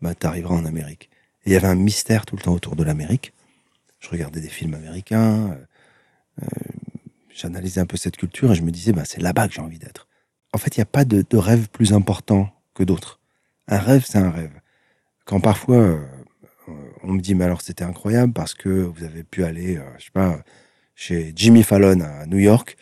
bah, 0.02 0.16
tu 0.16 0.26
arriveras 0.26 0.56
en 0.56 0.64
Amérique. 0.64 1.08
Et 1.44 1.50
il 1.50 1.52
y 1.52 1.56
avait 1.56 1.68
un 1.68 1.76
mystère 1.76 2.26
tout 2.26 2.34
le 2.34 2.42
temps 2.42 2.54
autour 2.54 2.74
de 2.74 2.82
l'Amérique. 2.82 3.32
Je 4.00 4.08
regardais 4.08 4.40
des 4.40 4.48
films 4.48 4.74
américains, 4.74 5.50
euh, 5.52 5.66
j'analysais 7.34 7.80
un 7.80 7.86
peu 7.86 7.96
cette 7.96 8.16
culture 8.16 8.52
et 8.52 8.54
je 8.54 8.62
me 8.62 8.70
disais 8.70 8.92
bah, 8.92 9.04
c'est 9.04 9.20
là-bas 9.20 9.48
que 9.48 9.54
j'ai 9.54 9.60
envie 9.60 9.78
d'être. 9.78 10.08
En 10.52 10.58
fait, 10.58 10.76
il 10.76 10.80
n'y 10.80 10.82
a 10.82 10.86
pas 10.86 11.04
de, 11.04 11.24
rêve 11.36 11.68
plus 11.68 11.92
important 11.92 12.50
que 12.74 12.82
d'autres. 12.82 13.20
Un 13.68 13.78
rêve, 13.78 14.04
c'est 14.06 14.18
un 14.18 14.30
rêve. 14.30 14.52
Quand 15.24 15.40
parfois 15.40 15.76
euh, 15.76 16.04
on 17.02 17.12
me 17.12 17.20
dit 17.20 17.34
mais 17.34 17.44
alors 17.44 17.62
c'était 17.62 17.84
incroyable 17.84 18.32
parce 18.32 18.54
que 18.54 18.68
vous 18.68 19.04
avez 19.04 19.22
pu 19.22 19.44
aller, 19.44 19.76
euh, 19.76 19.84
je 19.98 20.04
sais 20.04 20.10
pas, 20.12 20.42
chez 20.94 21.32
Jimmy 21.34 21.62
Fallon 21.62 22.00
à 22.00 22.26
New 22.26 22.38
York 22.38 22.76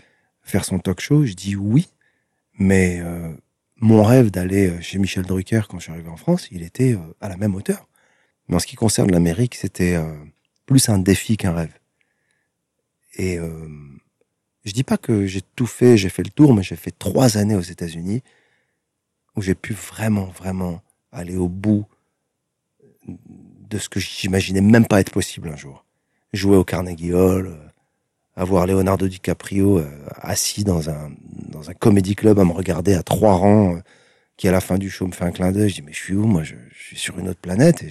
faire 0.48 0.64
son 0.64 0.78
talk 0.78 1.00
show, 1.00 1.26
je 1.26 1.34
dis 1.34 1.56
oui, 1.56 1.88
mais 2.58 3.00
euh, 3.00 3.32
mon 3.76 4.02
rêve 4.02 4.30
d'aller 4.30 4.70
euh, 4.70 4.80
chez 4.80 4.98
Michel 4.98 5.24
Drucker 5.24 5.62
quand 5.68 5.78
je 5.78 5.84
suis 5.84 5.92
arrivé 5.92 6.08
en 6.08 6.16
France, 6.16 6.48
il 6.50 6.62
était 6.62 6.94
euh, 6.94 7.14
à 7.20 7.28
la 7.28 7.36
même 7.36 7.54
hauteur. 7.54 7.88
Mais 8.48 8.56
en 8.56 8.58
ce 8.58 8.66
qui 8.66 8.76
concerne 8.76 9.10
l'Amérique, 9.10 9.54
c'était 9.54 9.94
euh, 9.94 10.14
plus 10.66 10.88
un 10.88 10.98
défi 10.98 11.36
qu'un 11.36 11.52
rêve. 11.52 11.72
Et 13.18 13.38
euh, 13.38 13.68
je 14.64 14.72
dis 14.72 14.84
pas 14.84 14.96
que 14.96 15.26
j'ai 15.26 15.42
tout 15.54 15.66
fait, 15.66 15.98
j'ai 15.98 16.08
fait 16.08 16.22
le 16.22 16.30
tour, 16.30 16.54
mais 16.54 16.62
j'ai 16.62 16.76
fait 16.76 16.96
trois 16.96 17.36
années 17.36 17.56
aux 17.56 17.60
États-Unis 17.60 18.22
où 19.36 19.42
j'ai 19.42 19.54
pu 19.54 19.72
vraiment, 19.72 20.26
vraiment 20.26 20.80
aller 21.12 21.36
au 21.36 21.48
bout 21.48 21.86
de 23.06 23.78
ce 23.78 23.88
que 23.88 24.00
j'imaginais 24.00 24.60
même 24.60 24.86
pas 24.86 25.00
être 25.00 25.12
possible 25.12 25.48
un 25.48 25.56
jour. 25.56 25.84
Jouer 26.32 26.56
au 26.56 26.64
Carnegie 26.64 27.12
Hall, 27.12 27.46
euh, 27.46 27.68
avoir 28.36 28.66
Leonardo 28.66 29.08
DiCaprio 29.08 29.78
euh, 29.78 29.90
assis 30.20 30.64
dans 30.64 30.90
un, 30.90 31.10
dans 31.48 31.70
un 31.70 31.74
comédie 31.74 32.14
club 32.14 32.38
à 32.38 32.44
me 32.44 32.52
regarder 32.52 32.94
à 32.94 33.02
trois 33.02 33.34
rangs, 33.34 33.76
euh, 33.76 33.80
qui 34.36 34.48
à 34.48 34.52
la 34.52 34.60
fin 34.60 34.78
du 34.78 34.90
show 34.90 35.06
me 35.06 35.12
fait 35.12 35.24
un 35.24 35.32
clin 35.32 35.52
d'œil. 35.52 35.68
Je 35.68 35.76
dis, 35.76 35.82
mais 35.82 35.92
je 35.92 35.98
suis 35.98 36.14
où 36.14 36.24
Moi, 36.24 36.44
je, 36.44 36.54
suis 36.72 36.98
sur 36.98 37.18
une 37.18 37.28
autre 37.28 37.40
planète. 37.40 37.84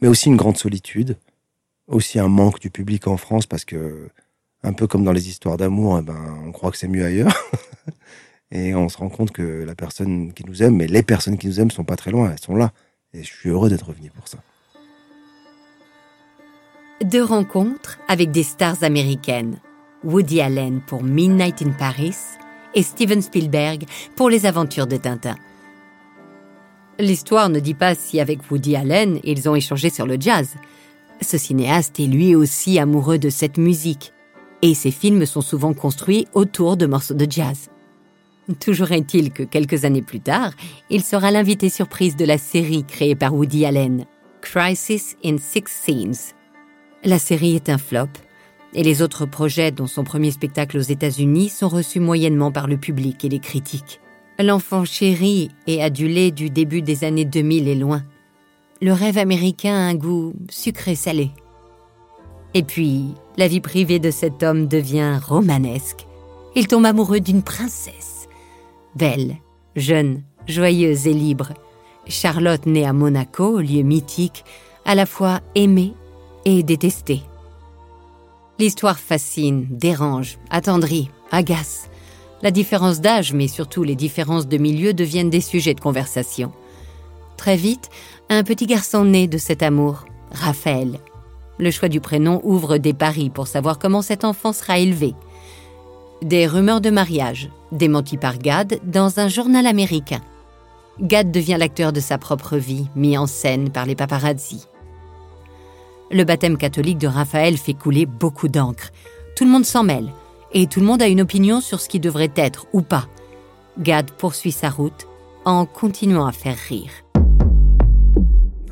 Mais 0.00 0.08
aussi 0.08 0.28
une 0.28 0.36
grande 0.36 0.56
solitude, 0.56 1.16
aussi 1.86 2.18
un 2.18 2.28
manque 2.28 2.60
du 2.60 2.70
public 2.70 3.06
en 3.06 3.16
France, 3.16 3.46
parce 3.46 3.64
que, 3.64 4.08
un 4.62 4.72
peu 4.72 4.86
comme 4.86 5.04
dans 5.04 5.12
les 5.12 5.28
histoires 5.28 5.56
d'amour, 5.56 5.98
eh 6.00 6.02
ben, 6.02 6.38
on 6.44 6.52
croit 6.52 6.70
que 6.70 6.76
c'est 6.76 6.88
mieux 6.88 7.04
ailleurs. 7.04 7.36
et 8.50 8.74
on 8.74 8.88
se 8.88 8.98
rend 8.98 9.08
compte 9.08 9.30
que 9.30 9.64
la 9.64 9.74
personne 9.74 10.32
qui 10.32 10.44
nous 10.44 10.62
aime, 10.62 10.76
mais 10.76 10.86
les 10.86 11.02
personnes 11.02 11.38
qui 11.38 11.46
nous 11.46 11.60
aiment 11.60 11.70
sont 11.70 11.84
pas 11.84 11.96
très 11.96 12.10
loin, 12.10 12.30
elles 12.32 12.40
sont 12.40 12.56
là. 12.56 12.72
Et 13.12 13.22
je 13.22 13.32
suis 13.32 13.48
heureux 13.48 13.68
d'être 13.70 13.86
revenu 13.88 14.10
pour 14.10 14.28
ça. 14.28 14.38
Deux 17.02 17.22
rencontres 17.22 17.98
avec 18.08 18.30
des 18.30 18.42
stars 18.42 18.82
américaines. 18.82 19.58
Woody 20.02 20.40
Allen 20.40 20.80
pour 20.86 21.02
Midnight 21.02 21.62
in 21.62 21.70
Paris 21.70 22.16
et 22.74 22.82
Steven 22.82 23.20
Spielberg 23.20 23.84
pour 24.14 24.30
Les 24.30 24.46
aventures 24.46 24.86
de 24.86 24.96
Tintin. 24.96 25.36
L'histoire 26.98 27.48
ne 27.48 27.60
dit 27.60 27.74
pas 27.74 27.94
si 27.94 28.20
avec 28.20 28.50
Woody 28.50 28.76
Allen 28.76 29.18
ils 29.24 29.48
ont 29.48 29.54
échangé 29.54 29.90
sur 29.90 30.06
le 30.06 30.16
jazz. 30.18 30.54
Ce 31.20 31.38
cinéaste 31.38 31.98
est 32.00 32.06
lui 32.06 32.34
aussi 32.34 32.78
amoureux 32.78 33.18
de 33.18 33.30
cette 33.30 33.58
musique 33.58 34.12
et 34.62 34.74
ses 34.74 34.90
films 34.90 35.26
sont 35.26 35.40
souvent 35.40 35.74
construits 35.74 36.26
autour 36.34 36.76
de 36.76 36.86
morceaux 36.86 37.14
de 37.14 37.26
jazz. 37.30 37.68
Toujours 38.60 38.92
est-il 38.92 39.32
que 39.32 39.42
quelques 39.42 39.84
années 39.84 40.02
plus 40.02 40.20
tard, 40.20 40.52
il 40.88 41.02
sera 41.02 41.30
l'invité 41.30 41.68
surprise 41.68 42.16
de 42.16 42.24
la 42.24 42.38
série 42.38 42.84
créée 42.84 43.16
par 43.16 43.34
Woody 43.34 43.66
Allen, 43.66 44.06
Crisis 44.40 45.16
in 45.24 45.36
Six 45.38 45.64
Scenes. 45.66 46.34
La 47.04 47.18
série 47.18 47.56
est 47.56 47.68
un 47.68 47.78
flop, 47.78 48.08
et 48.74 48.84
les 48.84 49.02
autres 49.02 49.26
projets, 49.26 49.72
dont 49.72 49.86
son 49.86 50.04
premier 50.04 50.30
spectacle 50.30 50.78
aux 50.78 50.82
États-Unis, 50.82 51.48
sont 51.48 51.68
reçus 51.68 51.98
moyennement 51.98 52.52
par 52.52 52.68
le 52.68 52.76
public 52.76 53.24
et 53.24 53.28
les 53.28 53.40
critiques. 53.40 54.00
L'enfant 54.38 54.84
chéri 54.84 55.50
et 55.66 55.82
adulé 55.82 56.30
du 56.30 56.50
début 56.50 56.82
des 56.82 57.04
années 57.04 57.24
2000 57.24 57.68
est 57.68 57.74
loin. 57.74 58.04
Le 58.82 58.92
rêve 58.92 59.16
américain 59.16 59.74
a 59.74 59.88
un 59.88 59.94
goût 59.94 60.34
sucré-salé. 60.50 61.30
Et 62.52 62.62
puis, 62.62 63.14
la 63.38 63.48
vie 63.48 63.60
privée 63.60 63.98
de 63.98 64.10
cet 64.10 64.42
homme 64.42 64.68
devient 64.68 65.18
romanesque. 65.26 66.06
Il 66.54 66.66
tombe 66.66 66.84
amoureux 66.84 67.20
d'une 67.20 67.42
princesse. 67.42 68.28
Belle, 68.94 69.36
jeune, 69.76 70.22
joyeuse 70.46 71.06
et 71.06 71.14
libre. 71.14 71.54
Charlotte 72.06 72.66
née 72.66 72.86
à 72.86 72.92
Monaco, 72.92 73.60
lieu 73.60 73.82
mythique, 73.82 74.44
à 74.84 74.94
la 74.94 75.06
fois 75.06 75.40
aimée 75.54 75.94
et 76.44 76.62
détestée. 76.62 77.22
L'histoire 78.58 78.98
fascine, 78.98 79.66
dérange, 79.70 80.38
attendrit, 80.50 81.10
agace. 81.30 81.88
La 82.42 82.50
différence 82.50 83.00
d'âge, 83.00 83.32
mais 83.32 83.48
surtout 83.48 83.84
les 83.84 83.96
différences 83.96 84.46
de 84.46 84.58
milieu 84.58 84.92
deviennent 84.92 85.30
des 85.30 85.40
sujets 85.40 85.74
de 85.74 85.80
conversation. 85.80 86.52
Très 87.36 87.56
vite, 87.56 87.90
un 88.28 88.42
petit 88.42 88.66
garçon 88.66 89.04
naît 89.04 89.28
de 89.28 89.38
cet 89.38 89.62
amour, 89.62 90.04
Raphaël. 90.32 90.98
Le 91.58 91.70
choix 91.70 91.88
du 91.88 92.00
prénom 92.00 92.40
ouvre 92.44 92.78
des 92.78 92.92
paris 92.92 93.30
pour 93.30 93.46
savoir 93.46 93.78
comment 93.78 94.02
cet 94.02 94.24
enfant 94.24 94.52
sera 94.52 94.78
élevé. 94.78 95.14
Des 96.22 96.46
rumeurs 96.46 96.80
de 96.80 96.90
mariage, 96.90 97.50
démenties 97.72 98.16
par 98.16 98.38
Gad 98.38 98.80
dans 98.84 99.20
un 99.20 99.28
journal 99.28 99.66
américain. 99.66 100.20
Gad 101.00 101.30
devient 101.30 101.56
l'acteur 101.58 101.92
de 101.92 102.00
sa 102.00 102.18
propre 102.18 102.56
vie, 102.56 102.88
mis 102.96 103.18
en 103.18 103.26
scène 103.26 103.70
par 103.70 103.84
les 103.84 103.94
paparazzi. 103.94 104.66
Le 106.10 106.24
baptême 106.24 106.56
catholique 106.56 106.98
de 106.98 107.06
Raphaël 107.06 107.56
fait 107.56 107.74
couler 107.74 108.06
beaucoup 108.06 108.48
d'encre. 108.48 108.92
Tout 109.36 109.44
le 109.44 109.50
monde 109.50 109.66
s'en 109.66 109.82
mêle, 109.82 110.10
et 110.52 110.66
tout 110.66 110.80
le 110.80 110.86
monde 110.86 111.02
a 111.02 111.08
une 111.08 111.20
opinion 111.20 111.60
sur 111.60 111.80
ce 111.80 111.88
qui 111.88 112.00
devrait 112.00 112.32
être 112.36 112.66
ou 112.72 112.80
pas. 112.80 113.06
Gad 113.78 114.10
poursuit 114.12 114.52
sa 114.52 114.70
route 114.70 115.06
en 115.44 115.66
continuant 115.66 116.26
à 116.26 116.32
faire 116.32 116.56
rire. 116.56 116.90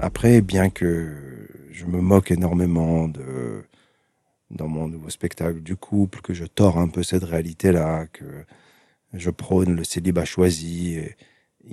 Après, 0.04 0.42
bien 0.42 0.68
que 0.68 1.48
je 1.72 1.86
me 1.86 1.98
moque 2.02 2.30
énormément 2.30 3.08
de 3.08 3.64
dans 4.50 4.68
mon 4.68 4.86
nouveau 4.86 5.08
spectacle 5.08 5.62
du 5.62 5.76
couple, 5.76 6.20
que 6.20 6.34
je 6.34 6.44
tords 6.44 6.76
un 6.76 6.88
peu 6.88 7.02
cette 7.02 7.24
réalité-là, 7.24 8.06
que 8.12 8.44
je 9.14 9.30
prône 9.30 9.74
le 9.74 9.82
célibat 9.82 10.26
choisi. 10.26 10.98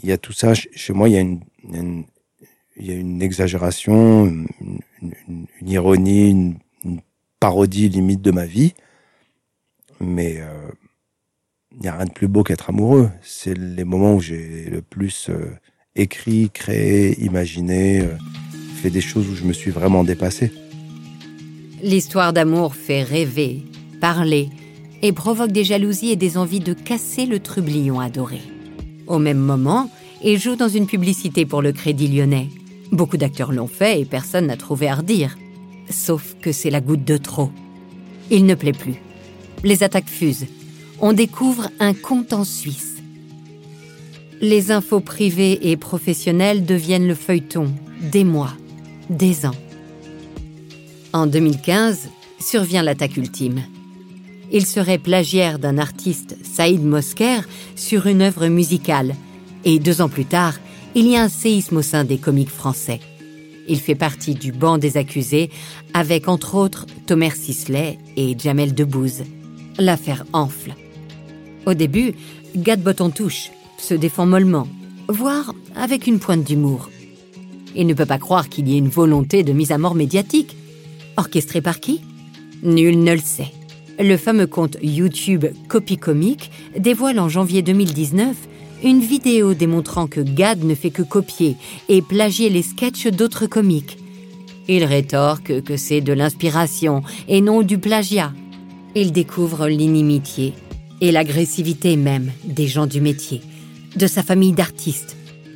Il 0.01 0.05
y 0.05 0.13
a 0.13 0.17
tout 0.17 0.31
ça. 0.31 0.53
Chez 0.53 0.93
moi, 0.93 1.09
il 1.09 1.15
y 1.15 1.17
a 1.17 1.19
une, 2.93 3.21
exagération, 3.21 4.27
une, 4.27 4.79
ironie, 5.61 6.29
une, 6.29 6.57
une, 6.85 7.01
parodie 7.41 7.89
limite 7.89 8.21
de 8.21 8.31
ma 8.31 8.45
vie. 8.45 8.73
Mais 9.99 10.37
euh, 10.39 10.71
il 11.73 11.81
n'y 11.81 11.89
a 11.89 11.97
rien 11.97 12.05
de 12.05 12.13
plus 12.13 12.29
beau 12.29 12.43
qu'être 12.43 12.69
amoureux. 12.69 13.09
C'est 13.21 13.57
les 13.57 13.83
moments 13.83 14.15
où 14.15 14.21
j'ai 14.21 14.69
le 14.69 14.81
plus 14.81 15.29
euh, 15.29 15.51
écrit, 15.95 16.49
créé, 16.51 17.21
imaginé, 17.23 18.01
euh, 18.01 18.17
fait 18.81 18.89
des 18.89 19.01
choses 19.01 19.27
où 19.29 19.35
je 19.35 19.43
me 19.43 19.53
suis 19.53 19.71
vraiment 19.71 20.03
dépassé. 20.03 20.51
L'histoire 21.83 22.33
d'amour 22.33 22.75
fait 22.75 23.03
rêver, 23.03 23.63
parler 23.99 24.49
et 25.01 25.11
provoque 25.11 25.51
des 25.51 25.63
jalousies 25.63 26.11
et 26.11 26.15
des 26.15 26.37
envies 26.37 26.59
de 26.59 26.73
casser 26.73 27.25
le 27.25 27.39
trublion 27.39 27.99
adoré. 27.99 28.39
Au 29.07 29.19
même 29.19 29.39
moment, 29.39 29.89
il 30.23 30.39
joue 30.39 30.55
dans 30.55 30.69
une 30.69 30.85
publicité 30.85 31.45
pour 31.45 31.61
le 31.61 31.71
Crédit 31.71 32.07
Lyonnais. 32.07 32.49
Beaucoup 32.91 33.17
d'acteurs 33.17 33.51
l'ont 33.51 33.67
fait 33.67 33.99
et 33.99 34.05
personne 34.05 34.47
n'a 34.47 34.57
trouvé 34.57 34.87
à 34.87 34.95
redire. 34.95 35.37
Sauf 35.89 36.35
que 36.41 36.51
c'est 36.51 36.69
la 36.69 36.81
goutte 36.81 37.03
de 37.03 37.17
trop. 37.17 37.49
Il 38.29 38.45
ne 38.45 38.55
plaît 38.55 38.73
plus. 38.73 38.95
Les 39.63 39.83
attaques 39.83 40.09
fusent. 40.09 40.45
On 40.99 41.13
découvre 41.13 41.69
un 41.79 41.93
compte 41.93 42.33
en 42.33 42.43
Suisse. 42.43 42.90
Les 44.41 44.71
infos 44.71 45.01
privées 45.01 45.69
et 45.69 45.77
professionnelles 45.77 46.65
deviennent 46.65 47.07
le 47.07 47.13
feuilleton 47.13 47.71
des 48.01 48.23
mois, 48.23 48.53
des 49.11 49.45
ans. 49.45 49.55
En 51.13 51.27
2015, 51.27 52.09
survient 52.39 52.81
l'attaque 52.81 53.17
ultime. 53.17 53.61
Il 54.51 54.65
serait 54.65 54.97
plagiaire 54.97 55.59
d'un 55.59 55.77
artiste, 55.77 56.37
Saïd 56.43 56.83
Mosker, 56.83 57.41
sur 57.75 58.07
une 58.07 58.23
œuvre 58.23 58.47
musicale. 58.47 59.13
Et 59.63 59.77
deux 59.77 60.01
ans 60.01 60.09
plus 60.09 60.25
tard, 60.25 60.55
il 60.95 61.07
y 61.07 61.15
a 61.15 61.21
un 61.21 61.29
séisme 61.29 61.77
au 61.77 61.81
sein 61.83 62.03
des 62.03 62.17
comiques 62.17 62.49
français. 62.49 62.99
Il 63.67 63.79
fait 63.79 63.93
partie 63.93 64.33
du 64.33 64.51
banc 64.51 64.79
des 64.79 64.97
accusés, 64.97 65.51
avec 65.93 66.27
entre 66.27 66.55
autres 66.55 66.87
Thomas 67.05 67.29
Sisley 67.29 67.99
et 68.17 68.35
Jamel 68.35 68.73
Debbouze. 68.73 69.21
L'affaire 69.77 70.25
enfle. 70.33 70.73
Au 71.67 71.75
début, 71.75 72.15
Gad 72.55 72.81
Botton 72.81 73.11
touche, 73.11 73.51
se 73.81 73.93
défend 73.93 74.25
mollement, 74.25 74.67
voire 75.07 75.53
avec 75.75 76.07
une 76.07 76.19
pointe 76.19 76.43
d'humour. 76.43 76.89
Il 77.75 77.87
ne 77.87 77.93
peut 77.93 78.05
pas 78.05 78.19
croire 78.19 78.49
qu'il 78.49 78.67
y 78.67 78.75
ait 78.75 78.79
une 78.79 78.89
volonté 78.89 79.43
de 79.43 79.53
mise 79.53 79.71
à 79.71 79.77
mort 79.77 79.95
médiatique. 79.95 80.55
Orchestrée 81.17 81.61
par 81.61 81.79
qui? 81.79 82.01
Nul 82.63 83.03
ne 83.03 83.13
le 83.13 83.19
sait. 83.19 83.51
Le 83.99 84.17
fameux 84.17 84.47
compte 84.47 84.77
YouTube 84.81 85.45
Copy 85.67 85.97
Comique 85.97 86.51
dévoile 86.77 87.19
en 87.19 87.29
janvier 87.29 87.61
2019 87.61 88.35
une 88.83 88.99
vidéo 88.99 89.53
démontrant 89.53 90.07
que 90.07 90.21
Gad 90.21 90.63
ne 90.63 90.75
fait 90.75 90.89
que 90.89 91.03
copier 91.03 91.55
et 91.87 92.01
plagier 92.01 92.49
les 92.49 92.63
sketchs 92.63 93.07
d'autres 93.07 93.45
comiques. 93.45 93.97
Il 94.67 94.83
rétorque 94.83 95.61
que 95.63 95.77
c'est 95.77 96.01
de 96.01 96.13
l'inspiration 96.13 97.03
et 97.27 97.41
non 97.41 97.61
du 97.61 97.77
plagiat. 97.77 98.33
Il 98.95 99.11
découvre 99.11 99.67
l'inimitié 99.67 100.53
et 100.99 101.11
l'agressivité 101.11 101.95
même 101.95 102.31
des 102.43 102.67
gens 102.67 102.85
du 102.85 103.01
métier, 103.01 103.41
de 103.95 104.07
sa 104.07 104.23
famille 104.23 104.53
d'artistes. 104.53 105.15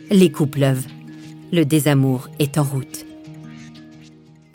Les 0.09 0.31
coups 0.31 0.51
pleuvent. 0.51 0.85
Le 1.51 1.63
désamour 1.63 2.29
est 2.39 2.57
en 2.57 2.63
route. 2.63 3.05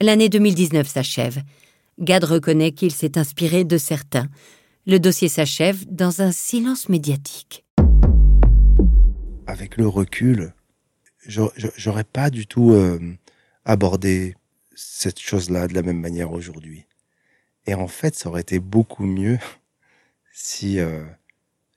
L'année 0.01 0.29
2019 0.29 0.87
s'achève. 0.87 1.43
Gad 1.99 2.25
reconnaît 2.25 2.73
qu'il 2.73 2.93
s'est 2.93 3.19
inspiré 3.19 3.65
de 3.65 3.79
certains. 3.79 4.29
Le 4.87 4.99
dossier 4.99 5.29
s'achève 5.29 5.85
dans 5.89 6.23
un 6.23 6.33
silence 6.33 6.89
médiatique. 6.89 7.65
Avec 9.47 9.77
le 9.77 9.87
recul, 9.87 10.55
j'aurais 11.27 12.05
pas 12.05 12.31
du 12.31 12.47
tout 12.47 12.73
euh, 12.73 12.99
abordé 13.65 14.37
cette 14.75 15.21
chose-là 15.21 15.69
de 15.69 15.75
la 15.75 15.83
même 15.83 16.01
manière 16.01 16.33
aujourd'hui. 16.33 16.87
Et 17.67 17.75
en 17.75 17.89
fait, 17.89 18.15
ça 18.15 18.29
aurait 18.29 18.41
été 18.41 18.59
beaucoup 18.59 19.05
mieux 19.05 19.39
si 20.33 20.79
euh, 20.81 21.05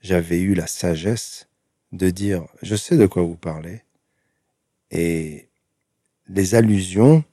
j'avais 0.02 0.40
eu 0.40 0.54
la 0.54 0.68
sagesse 0.68 1.48
de 1.94 2.10
dire 2.10 2.46
je 2.62 2.76
sais 2.76 2.98
de 2.98 3.06
quoi 3.06 3.24
vous 3.24 3.38
parlez. 3.38 3.82
Et 4.92 5.48
les 6.28 6.56
allusions 6.56 7.24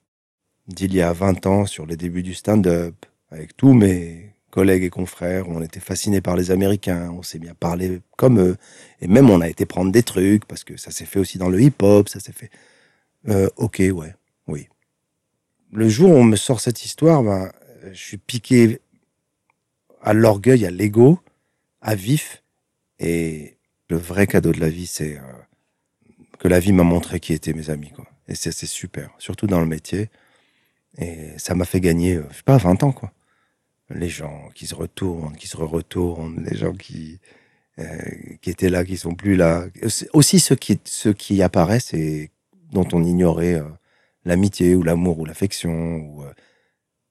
d'il 0.69 0.95
y 0.95 1.02
a 1.02 1.12
20 1.12 1.47
ans 1.47 1.67
sur 1.67 1.87
les 1.87 1.97
débuts 1.97 2.23
du 2.23 2.35
stand-up, 2.35 2.95
avec 3.31 3.57
tous 3.57 3.73
mes 3.73 4.35
collègues 4.50 4.85
et 4.85 4.90
confrères, 4.90 5.49
on 5.49 5.62
était 5.62 5.81
fascinés 5.81 6.21
par 6.21 6.37
les 6.37 6.50
Américains, 6.50 7.11
on 7.11 7.23
s'est 7.23 7.38
bien 7.38 7.55
parlé 7.55 8.00
comme 8.17 8.40
eux, 8.40 8.57
et 9.00 9.09
même 9.09 9.31
on 9.31 9.40
a 9.40 9.49
été 9.49 9.67
prendre 9.67 9.93
des 9.93 10.02
trucs, 10.02 10.45
parce 10.45 10.64
que 10.64 10.76
ça 10.76 10.90
s'est 10.90 11.05
fait 11.05 11.19
aussi 11.19 11.38
dans 11.38 11.49
le 11.49 11.61
hip-hop, 11.61 12.09
ça 12.09 12.21
s'est 12.21 12.33
fait... 12.33 12.50
Euh, 13.29 13.49
ok, 13.57 13.83
ouais, 13.93 14.14
oui. 14.47 14.69
Le 15.73 15.88
jour 15.88 16.11
où 16.11 16.14
on 16.14 16.25
me 16.25 16.37
sort 16.37 16.61
cette 16.61 16.85
histoire, 16.85 17.23
ben, 17.23 17.52
je 17.93 17.99
suis 17.99 18.17
piqué 18.17 18.81
à 20.02 20.14
l'orgueil, 20.14 20.67
à 20.67 20.71
l'ego, 20.71 21.21
à 21.81 21.95
vif, 21.95 22.43
et 22.99 23.57
le 23.90 23.97
vrai 23.97 24.26
cadeau 24.26 24.52
de 24.52 24.61
la 24.61 24.70
vie, 24.70 24.87
c'est 24.87 25.16
euh, 25.18 25.23
que 26.38 26.49
la 26.49 26.61
vie 26.61 26.73
m'a 26.73 26.85
montré 26.85 27.20
qui 27.20 27.32
étaient 27.32 27.52
mes 27.52 27.70
amis, 27.70 27.90
quoi. 27.90 28.06
Et 28.28 28.37
c'est 28.37 28.52
super, 28.52 29.11
surtout 29.18 29.49
dans 29.49 29.61
le 29.61 29.66
métier. 29.66 30.09
Et 30.99 31.37
ça 31.37 31.56
m'a 31.56 31.64
fait 31.64 31.80
gagner, 31.80 32.14
euh, 32.14 32.25
je 32.30 32.37
sais 32.37 32.42
pas, 32.44 32.56
20 32.56 32.85
ans, 32.85 32.92
quoi. 32.92 33.12
Les 33.90 34.09
gens 34.09 34.49
qui 34.54 34.68
se 34.68 34.75
retournent, 34.76 35.37
qui 35.37 35.49
se 35.49 35.56
retournent, 35.56 36.44
les 36.49 36.56
gens 36.56 36.73
qui, 36.73 37.18
euh, 37.80 37.87
qui 38.40 38.50
étaient 38.50 38.70
là, 38.70 38.85
qui 38.85 38.97
sont 38.97 39.16
plus 39.16 39.35
là. 39.35 39.66
Aussi 40.12 40.38
ceux 40.38 40.54
qui, 40.54 40.78
ceux 40.85 41.12
qui 41.12 41.42
apparaissent 41.42 41.92
et 41.92 42.30
dont 42.73 42.87
on 42.92 43.02
ignorait 43.02 43.61
l'amitié 44.25 44.76
ou 44.76 44.85
l'amour 44.85 45.18
ou 45.18 45.25
l'affection. 45.25 46.25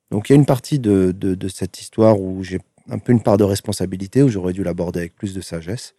Donc 0.09 0.29
il 0.29 0.33
y 0.33 0.35
a 0.35 0.37
une 0.37 0.45
partie 0.45 0.79
de, 0.79 1.11
de 1.11 1.47
cette 1.49 1.81
histoire 1.81 2.21
où 2.21 2.45
j'ai 2.45 2.59
un 2.89 2.97
peu 2.97 3.11
une 3.11 3.21
part 3.21 3.35
de 3.35 3.43
responsabilité, 3.43 4.23
où 4.23 4.29
j'aurais 4.29 4.53
dû 4.53 4.63
l'aborder 4.63 4.99
avec 4.99 5.15
plus 5.15 5.33
de 5.33 5.41
sagesse. 5.41 5.95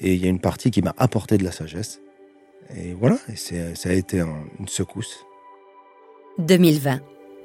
Et 0.00 0.14
il 0.14 0.22
y 0.22 0.26
a 0.26 0.28
une 0.28 0.40
partie 0.40 0.70
qui 0.70 0.82
m'a 0.82 0.94
apporté 0.98 1.38
de 1.38 1.44
la 1.44 1.52
sagesse. 1.52 2.00
Et 2.76 2.94
voilà, 2.94 3.16
ça 3.74 3.88
a 3.88 3.92
été 3.92 4.20
une 4.20 4.68
secousse. 4.68 5.24
2020. 6.38 7.00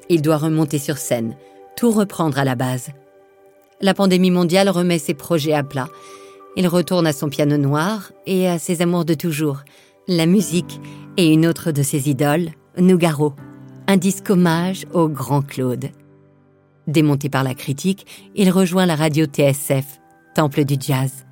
Il 0.09 0.21
doit 0.21 0.37
remonter 0.37 0.77
sur 0.77 0.97
scène, 0.97 1.37
tout 1.77 1.91
reprendre 1.91 2.37
à 2.37 2.43
la 2.43 2.55
base. 2.55 2.89
La 3.79 3.93
pandémie 3.93 4.31
mondiale 4.31 4.69
remet 4.69 4.99
ses 4.99 5.13
projets 5.13 5.53
à 5.53 5.63
plat. 5.63 5.87
Il 6.57 6.67
retourne 6.67 7.07
à 7.07 7.13
son 7.13 7.29
piano 7.29 7.57
noir 7.57 8.11
et 8.25 8.47
à 8.47 8.59
ses 8.59 8.81
amours 8.81 9.05
de 9.05 9.13
toujours, 9.13 9.61
la 10.07 10.25
musique 10.25 10.81
et 11.17 11.31
une 11.31 11.47
autre 11.47 11.71
de 11.71 11.81
ses 11.81 12.09
idoles, 12.09 12.49
Nougaro, 12.77 13.33
un 13.87 13.97
disque 13.97 14.29
hommage 14.29 14.85
au 14.93 15.07
grand 15.07 15.41
Claude. 15.41 15.89
Démonté 16.87 17.29
par 17.29 17.43
la 17.43 17.53
critique, 17.53 18.05
il 18.35 18.49
rejoint 18.49 18.85
la 18.85 18.95
radio 18.95 19.25
TSF, 19.25 20.01
temple 20.35 20.65
du 20.65 20.75
jazz. 20.79 21.25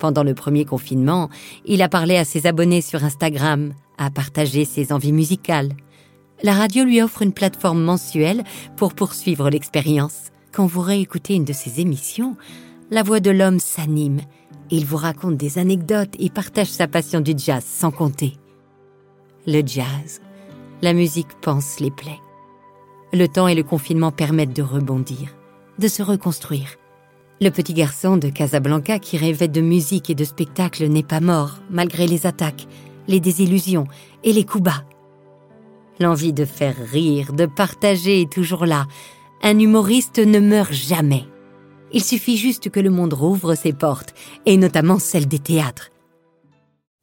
Pendant 0.00 0.24
le 0.24 0.34
premier 0.34 0.64
confinement, 0.64 1.28
il 1.66 1.82
a 1.82 1.88
parlé 1.90 2.16
à 2.16 2.24
ses 2.24 2.46
abonnés 2.46 2.80
sur 2.80 3.04
Instagram, 3.04 3.74
a 3.98 4.10
partagé 4.10 4.64
ses 4.64 4.92
envies 4.92 5.12
musicales. 5.12 5.74
La 6.42 6.54
radio 6.54 6.84
lui 6.84 7.02
offre 7.02 7.20
une 7.20 7.34
plateforme 7.34 7.82
mensuelle 7.82 8.42
pour 8.78 8.94
poursuivre 8.94 9.50
l'expérience. 9.50 10.30
Quand 10.52 10.64
vous 10.64 10.80
réécoutez 10.80 11.34
une 11.34 11.44
de 11.44 11.52
ses 11.52 11.80
émissions, 11.80 12.34
la 12.90 13.02
voix 13.02 13.20
de 13.20 13.30
l'homme 13.30 13.60
s'anime. 13.60 14.22
Il 14.70 14.86
vous 14.86 14.96
raconte 14.96 15.36
des 15.36 15.58
anecdotes 15.58 16.14
et 16.18 16.30
partage 16.30 16.70
sa 16.70 16.88
passion 16.88 17.20
du 17.20 17.34
jazz 17.36 17.62
sans 17.62 17.90
compter. 17.90 18.38
Le 19.46 19.60
jazz, 19.66 20.22
la 20.80 20.94
musique 20.94 21.40
pense 21.42 21.78
les 21.78 21.90
plaies. 21.90 22.20
Le 23.12 23.28
temps 23.28 23.48
et 23.48 23.54
le 23.54 23.64
confinement 23.64 24.12
permettent 24.12 24.56
de 24.56 24.62
rebondir, 24.62 25.36
de 25.78 25.88
se 25.88 26.02
reconstruire. 26.02 26.79
Le 27.42 27.50
petit 27.50 27.72
garçon 27.72 28.18
de 28.18 28.28
Casablanca 28.28 28.98
qui 28.98 29.16
rêvait 29.16 29.48
de 29.48 29.62
musique 29.62 30.10
et 30.10 30.14
de 30.14 30.24
spectacle 30.24 30.86
n'est 30.88 31.02
pas 31.02 31.20
mort, 31.20 31.60
malgré 31.70 32.06
les 32.06 32.26
attaques, 32.26 32.66
les 33.08 33.18
désillusions 33.18 33.86
et 34.24 34.34
les 34.34 34.44
coups 34.44 34.64
bas. 34.64 34.84
L'envie 36.00 36.34
de 36.34 36.44
faire 36.44 36.76
rire, 36.76 37.32
de 37.32 37.46
partager 37.46 38.20
est 38.20 38.30
toujours 38.30 38.66
là. 38.66 38.86
Un 39.42 39.58
humoriste 39.58 40.18
ne 40.18 40.38
meurt 40.38 40.74
jamais. 40.74 41.24
Il 41.94 42.04
suffit 42.04 42.36
juste 42.36 42.68
que 42.68 42.78
le 42.78 42.90
monde 42.90 43.14
rouvre 43.14 43.54
ses 43.54 43.72
portes, 43.72 44.12
et 44.44 44.58
notamment 44.58 44.98
celles 44.98 45.26
des 45.26 45.38
théâtres. 45.38 45.88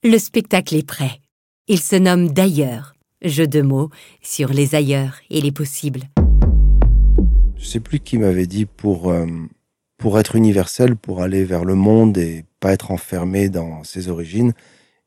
Le 0.04 0.20
spectacle 0.20 0.76
est 0.76 0.88
prêt. 0.88 1.20
Il 1.68 1.80
se 1.80 1.96
nomme 1.96 2.30
D'ailleurs, 2.30 2.94
jeu 3.24 3.48
de 3.48 3.64
mots 3.64 3.90
sur 4.22 4.50
les 4.50 4.76
ailleurs 4.76 5.16
et 5.32 5.42
les 5.42 5.52
possibles. 5.52 6.04
Je 7.58 7.66
sais 7.66 7.80
plus 7.80 8.00
qui 8.00 8.20
m'avait 8.20 8.46
dit 8.46 8.68
pour 8.68 9.10
euh, 9.10 9.26
pour 9.98 10.20
être 10.20 10.36
universel, 10.36 10.96
pour 10.96 11.22
aller 11.22 11.44
vers 11.44 11.66
le 11.66 11.76
monde 11.76 12.18
et 12.18 12.46
pas 12.60 12.74
être 12.74 12.92
enfermé 12.92 13.50
dans 13.50 13.84
ses 13.84 14.10
origines, 14.10 14.54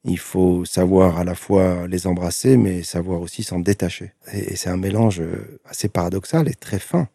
il 0.04 0.18
faut 0.18 0.64
savoir 0.64 1.18
à 1.18 1.24
la 1.24 1.34
fois 1.34 1.86
les 1.86 2.06
embrasser, 2.06 2.56
mais 2.56 2.82
savoir 2.82 3.20
aussi 3.20 3.42
s'en 3.42 3.60
détacher. 3.60 4.12
Et, 4.32 4.56
c'est 4.56 4.70
un 4.70 4.76
mélange 4.76 5.22
assez 5.64 5.88
paradoxal 5.88 6.48
et 6.48 6.54
très 6.54 6.78
fin, 6.78 7.08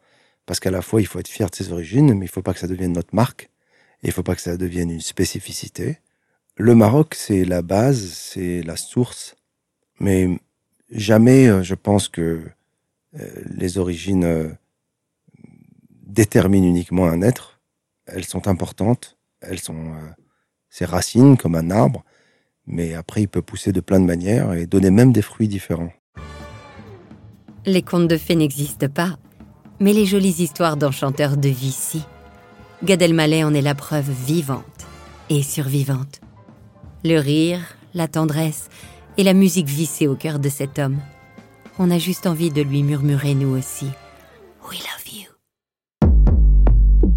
parce 0.46 0.60
qu'à 0.60 0.72
la 0.72 0.82
fois 0.82 1.02
il 1.02 1.08
faut 1.08 1.20
être 1.20 1.28
fier 1.28 1.50
de 1.50 1.56
ses 1.56 1.72
origines, 1.72 2.14
mais 2.14 2.26
il 2.26 2.30
faut 2.30 2.44
pas 2.44 2.54
que 2.54 2.60
ça 2.60 2.68
devienne 2.68 2.94
notre 2.94 3.16
marque, 3.16 3.50
il 4.04 4.12
faut 4.12 4.24
pas 4.24 4.36
que 4.36 4.42
ça 4.42 4.56
devienne 4.56 4.92
une 4.92 5.02
spécificité. 5.02 6.00
Le 6.58 6.76
Maroc, 6.76 7.16
c'est 7.16 7.44
la 7.44 7.62
base, 7.62 8.14
c'est 8.14 8.62
la 8.64 8.78
source, 8.78 9.36
mais 10.00 10.40
jamais, 10.92 11.48
euh, 11.48 11.64
je 11.64 11.76
pense 11.76 12.08
que 12.08 12.44
euh, 13.20 13.44
les 13.46 13.78
origines 13.78 14.24
euh, 14.24 14.50
déterminent 16.06 16.68
uniquement 16.68 17.08
un 17.08 17.22
être 17.22 17.55
elles 18.06 18.26
sont 18.26 18.48
importantes, 18.48 19.18
elles 19.42 19.60
sont 19.60 19.94
euh, 19.94 20.10
ses 20.70 20.86
racines 20.86 21.38
comme 21.38 21.56
un 21.56 21.72
arbre, 21.72 22.04
mais 22.68 22.94
après 22.94 23.24
il 23.24 23.28
peut 23.28 23.42
pousser 23.42 23.72
de 23.72 23.82
plein 23.82 24.00
de 24.00 24.06
manières 24.06 24.54
et 24.54 24.66
donner 24.66 24.92
même 24.92 25.12
des 25.12 25.22
fruits 25.22 25.48
différents. 25.48 25.94
Les 27.66 27.82
contes 27.82 28.08
de 28.08 28.18
fées 28.18 28.36
n'existent 28.36 28.90
pas, 28.90 29.18
mais 29.80 29.94
les 29.94 30.06
jolies 30.06 30.42
histoires 30.42 30.78
d'enchanteurs 30.78 31.38
de 31.38 31.50
vie 31.50 31.72
si. 31.72 32.04
Gad 32.84 33.02
Elmaleh 33.02 33.44
en 33.44 33.54
est 33.54 33.62
la 33.62 33.76
preuve 33.76 34.12
vivante 34.12 34.86
et 35.30 35.42
survivante. 35.42 36.22
Le 37.04 37.18
rire, 37.18 37.62
la 37.94 38.08
tendresse 38.08 38.70
et 39.18 39.24
la 39.24 39.34
musique 39.34 39.68
vissée 39.68 40.08
au 40.08 40.16
cœur 40.16 40.40
de 40.40 40.50
cet 40.50 40.78
homme. 40.78 41.00
On 41.80 41.92
a 41.92 41.98
juste 41.98 42.28
envie 42.28 42.52
de 42.52 42.62
lui 42.62 42.84
murmurer 42.84 43.34
nous 43.34 43.56
aussi. 43.58 43.88
We 44.70 44.80
love 44.80 45.14
you. 45.14 45.35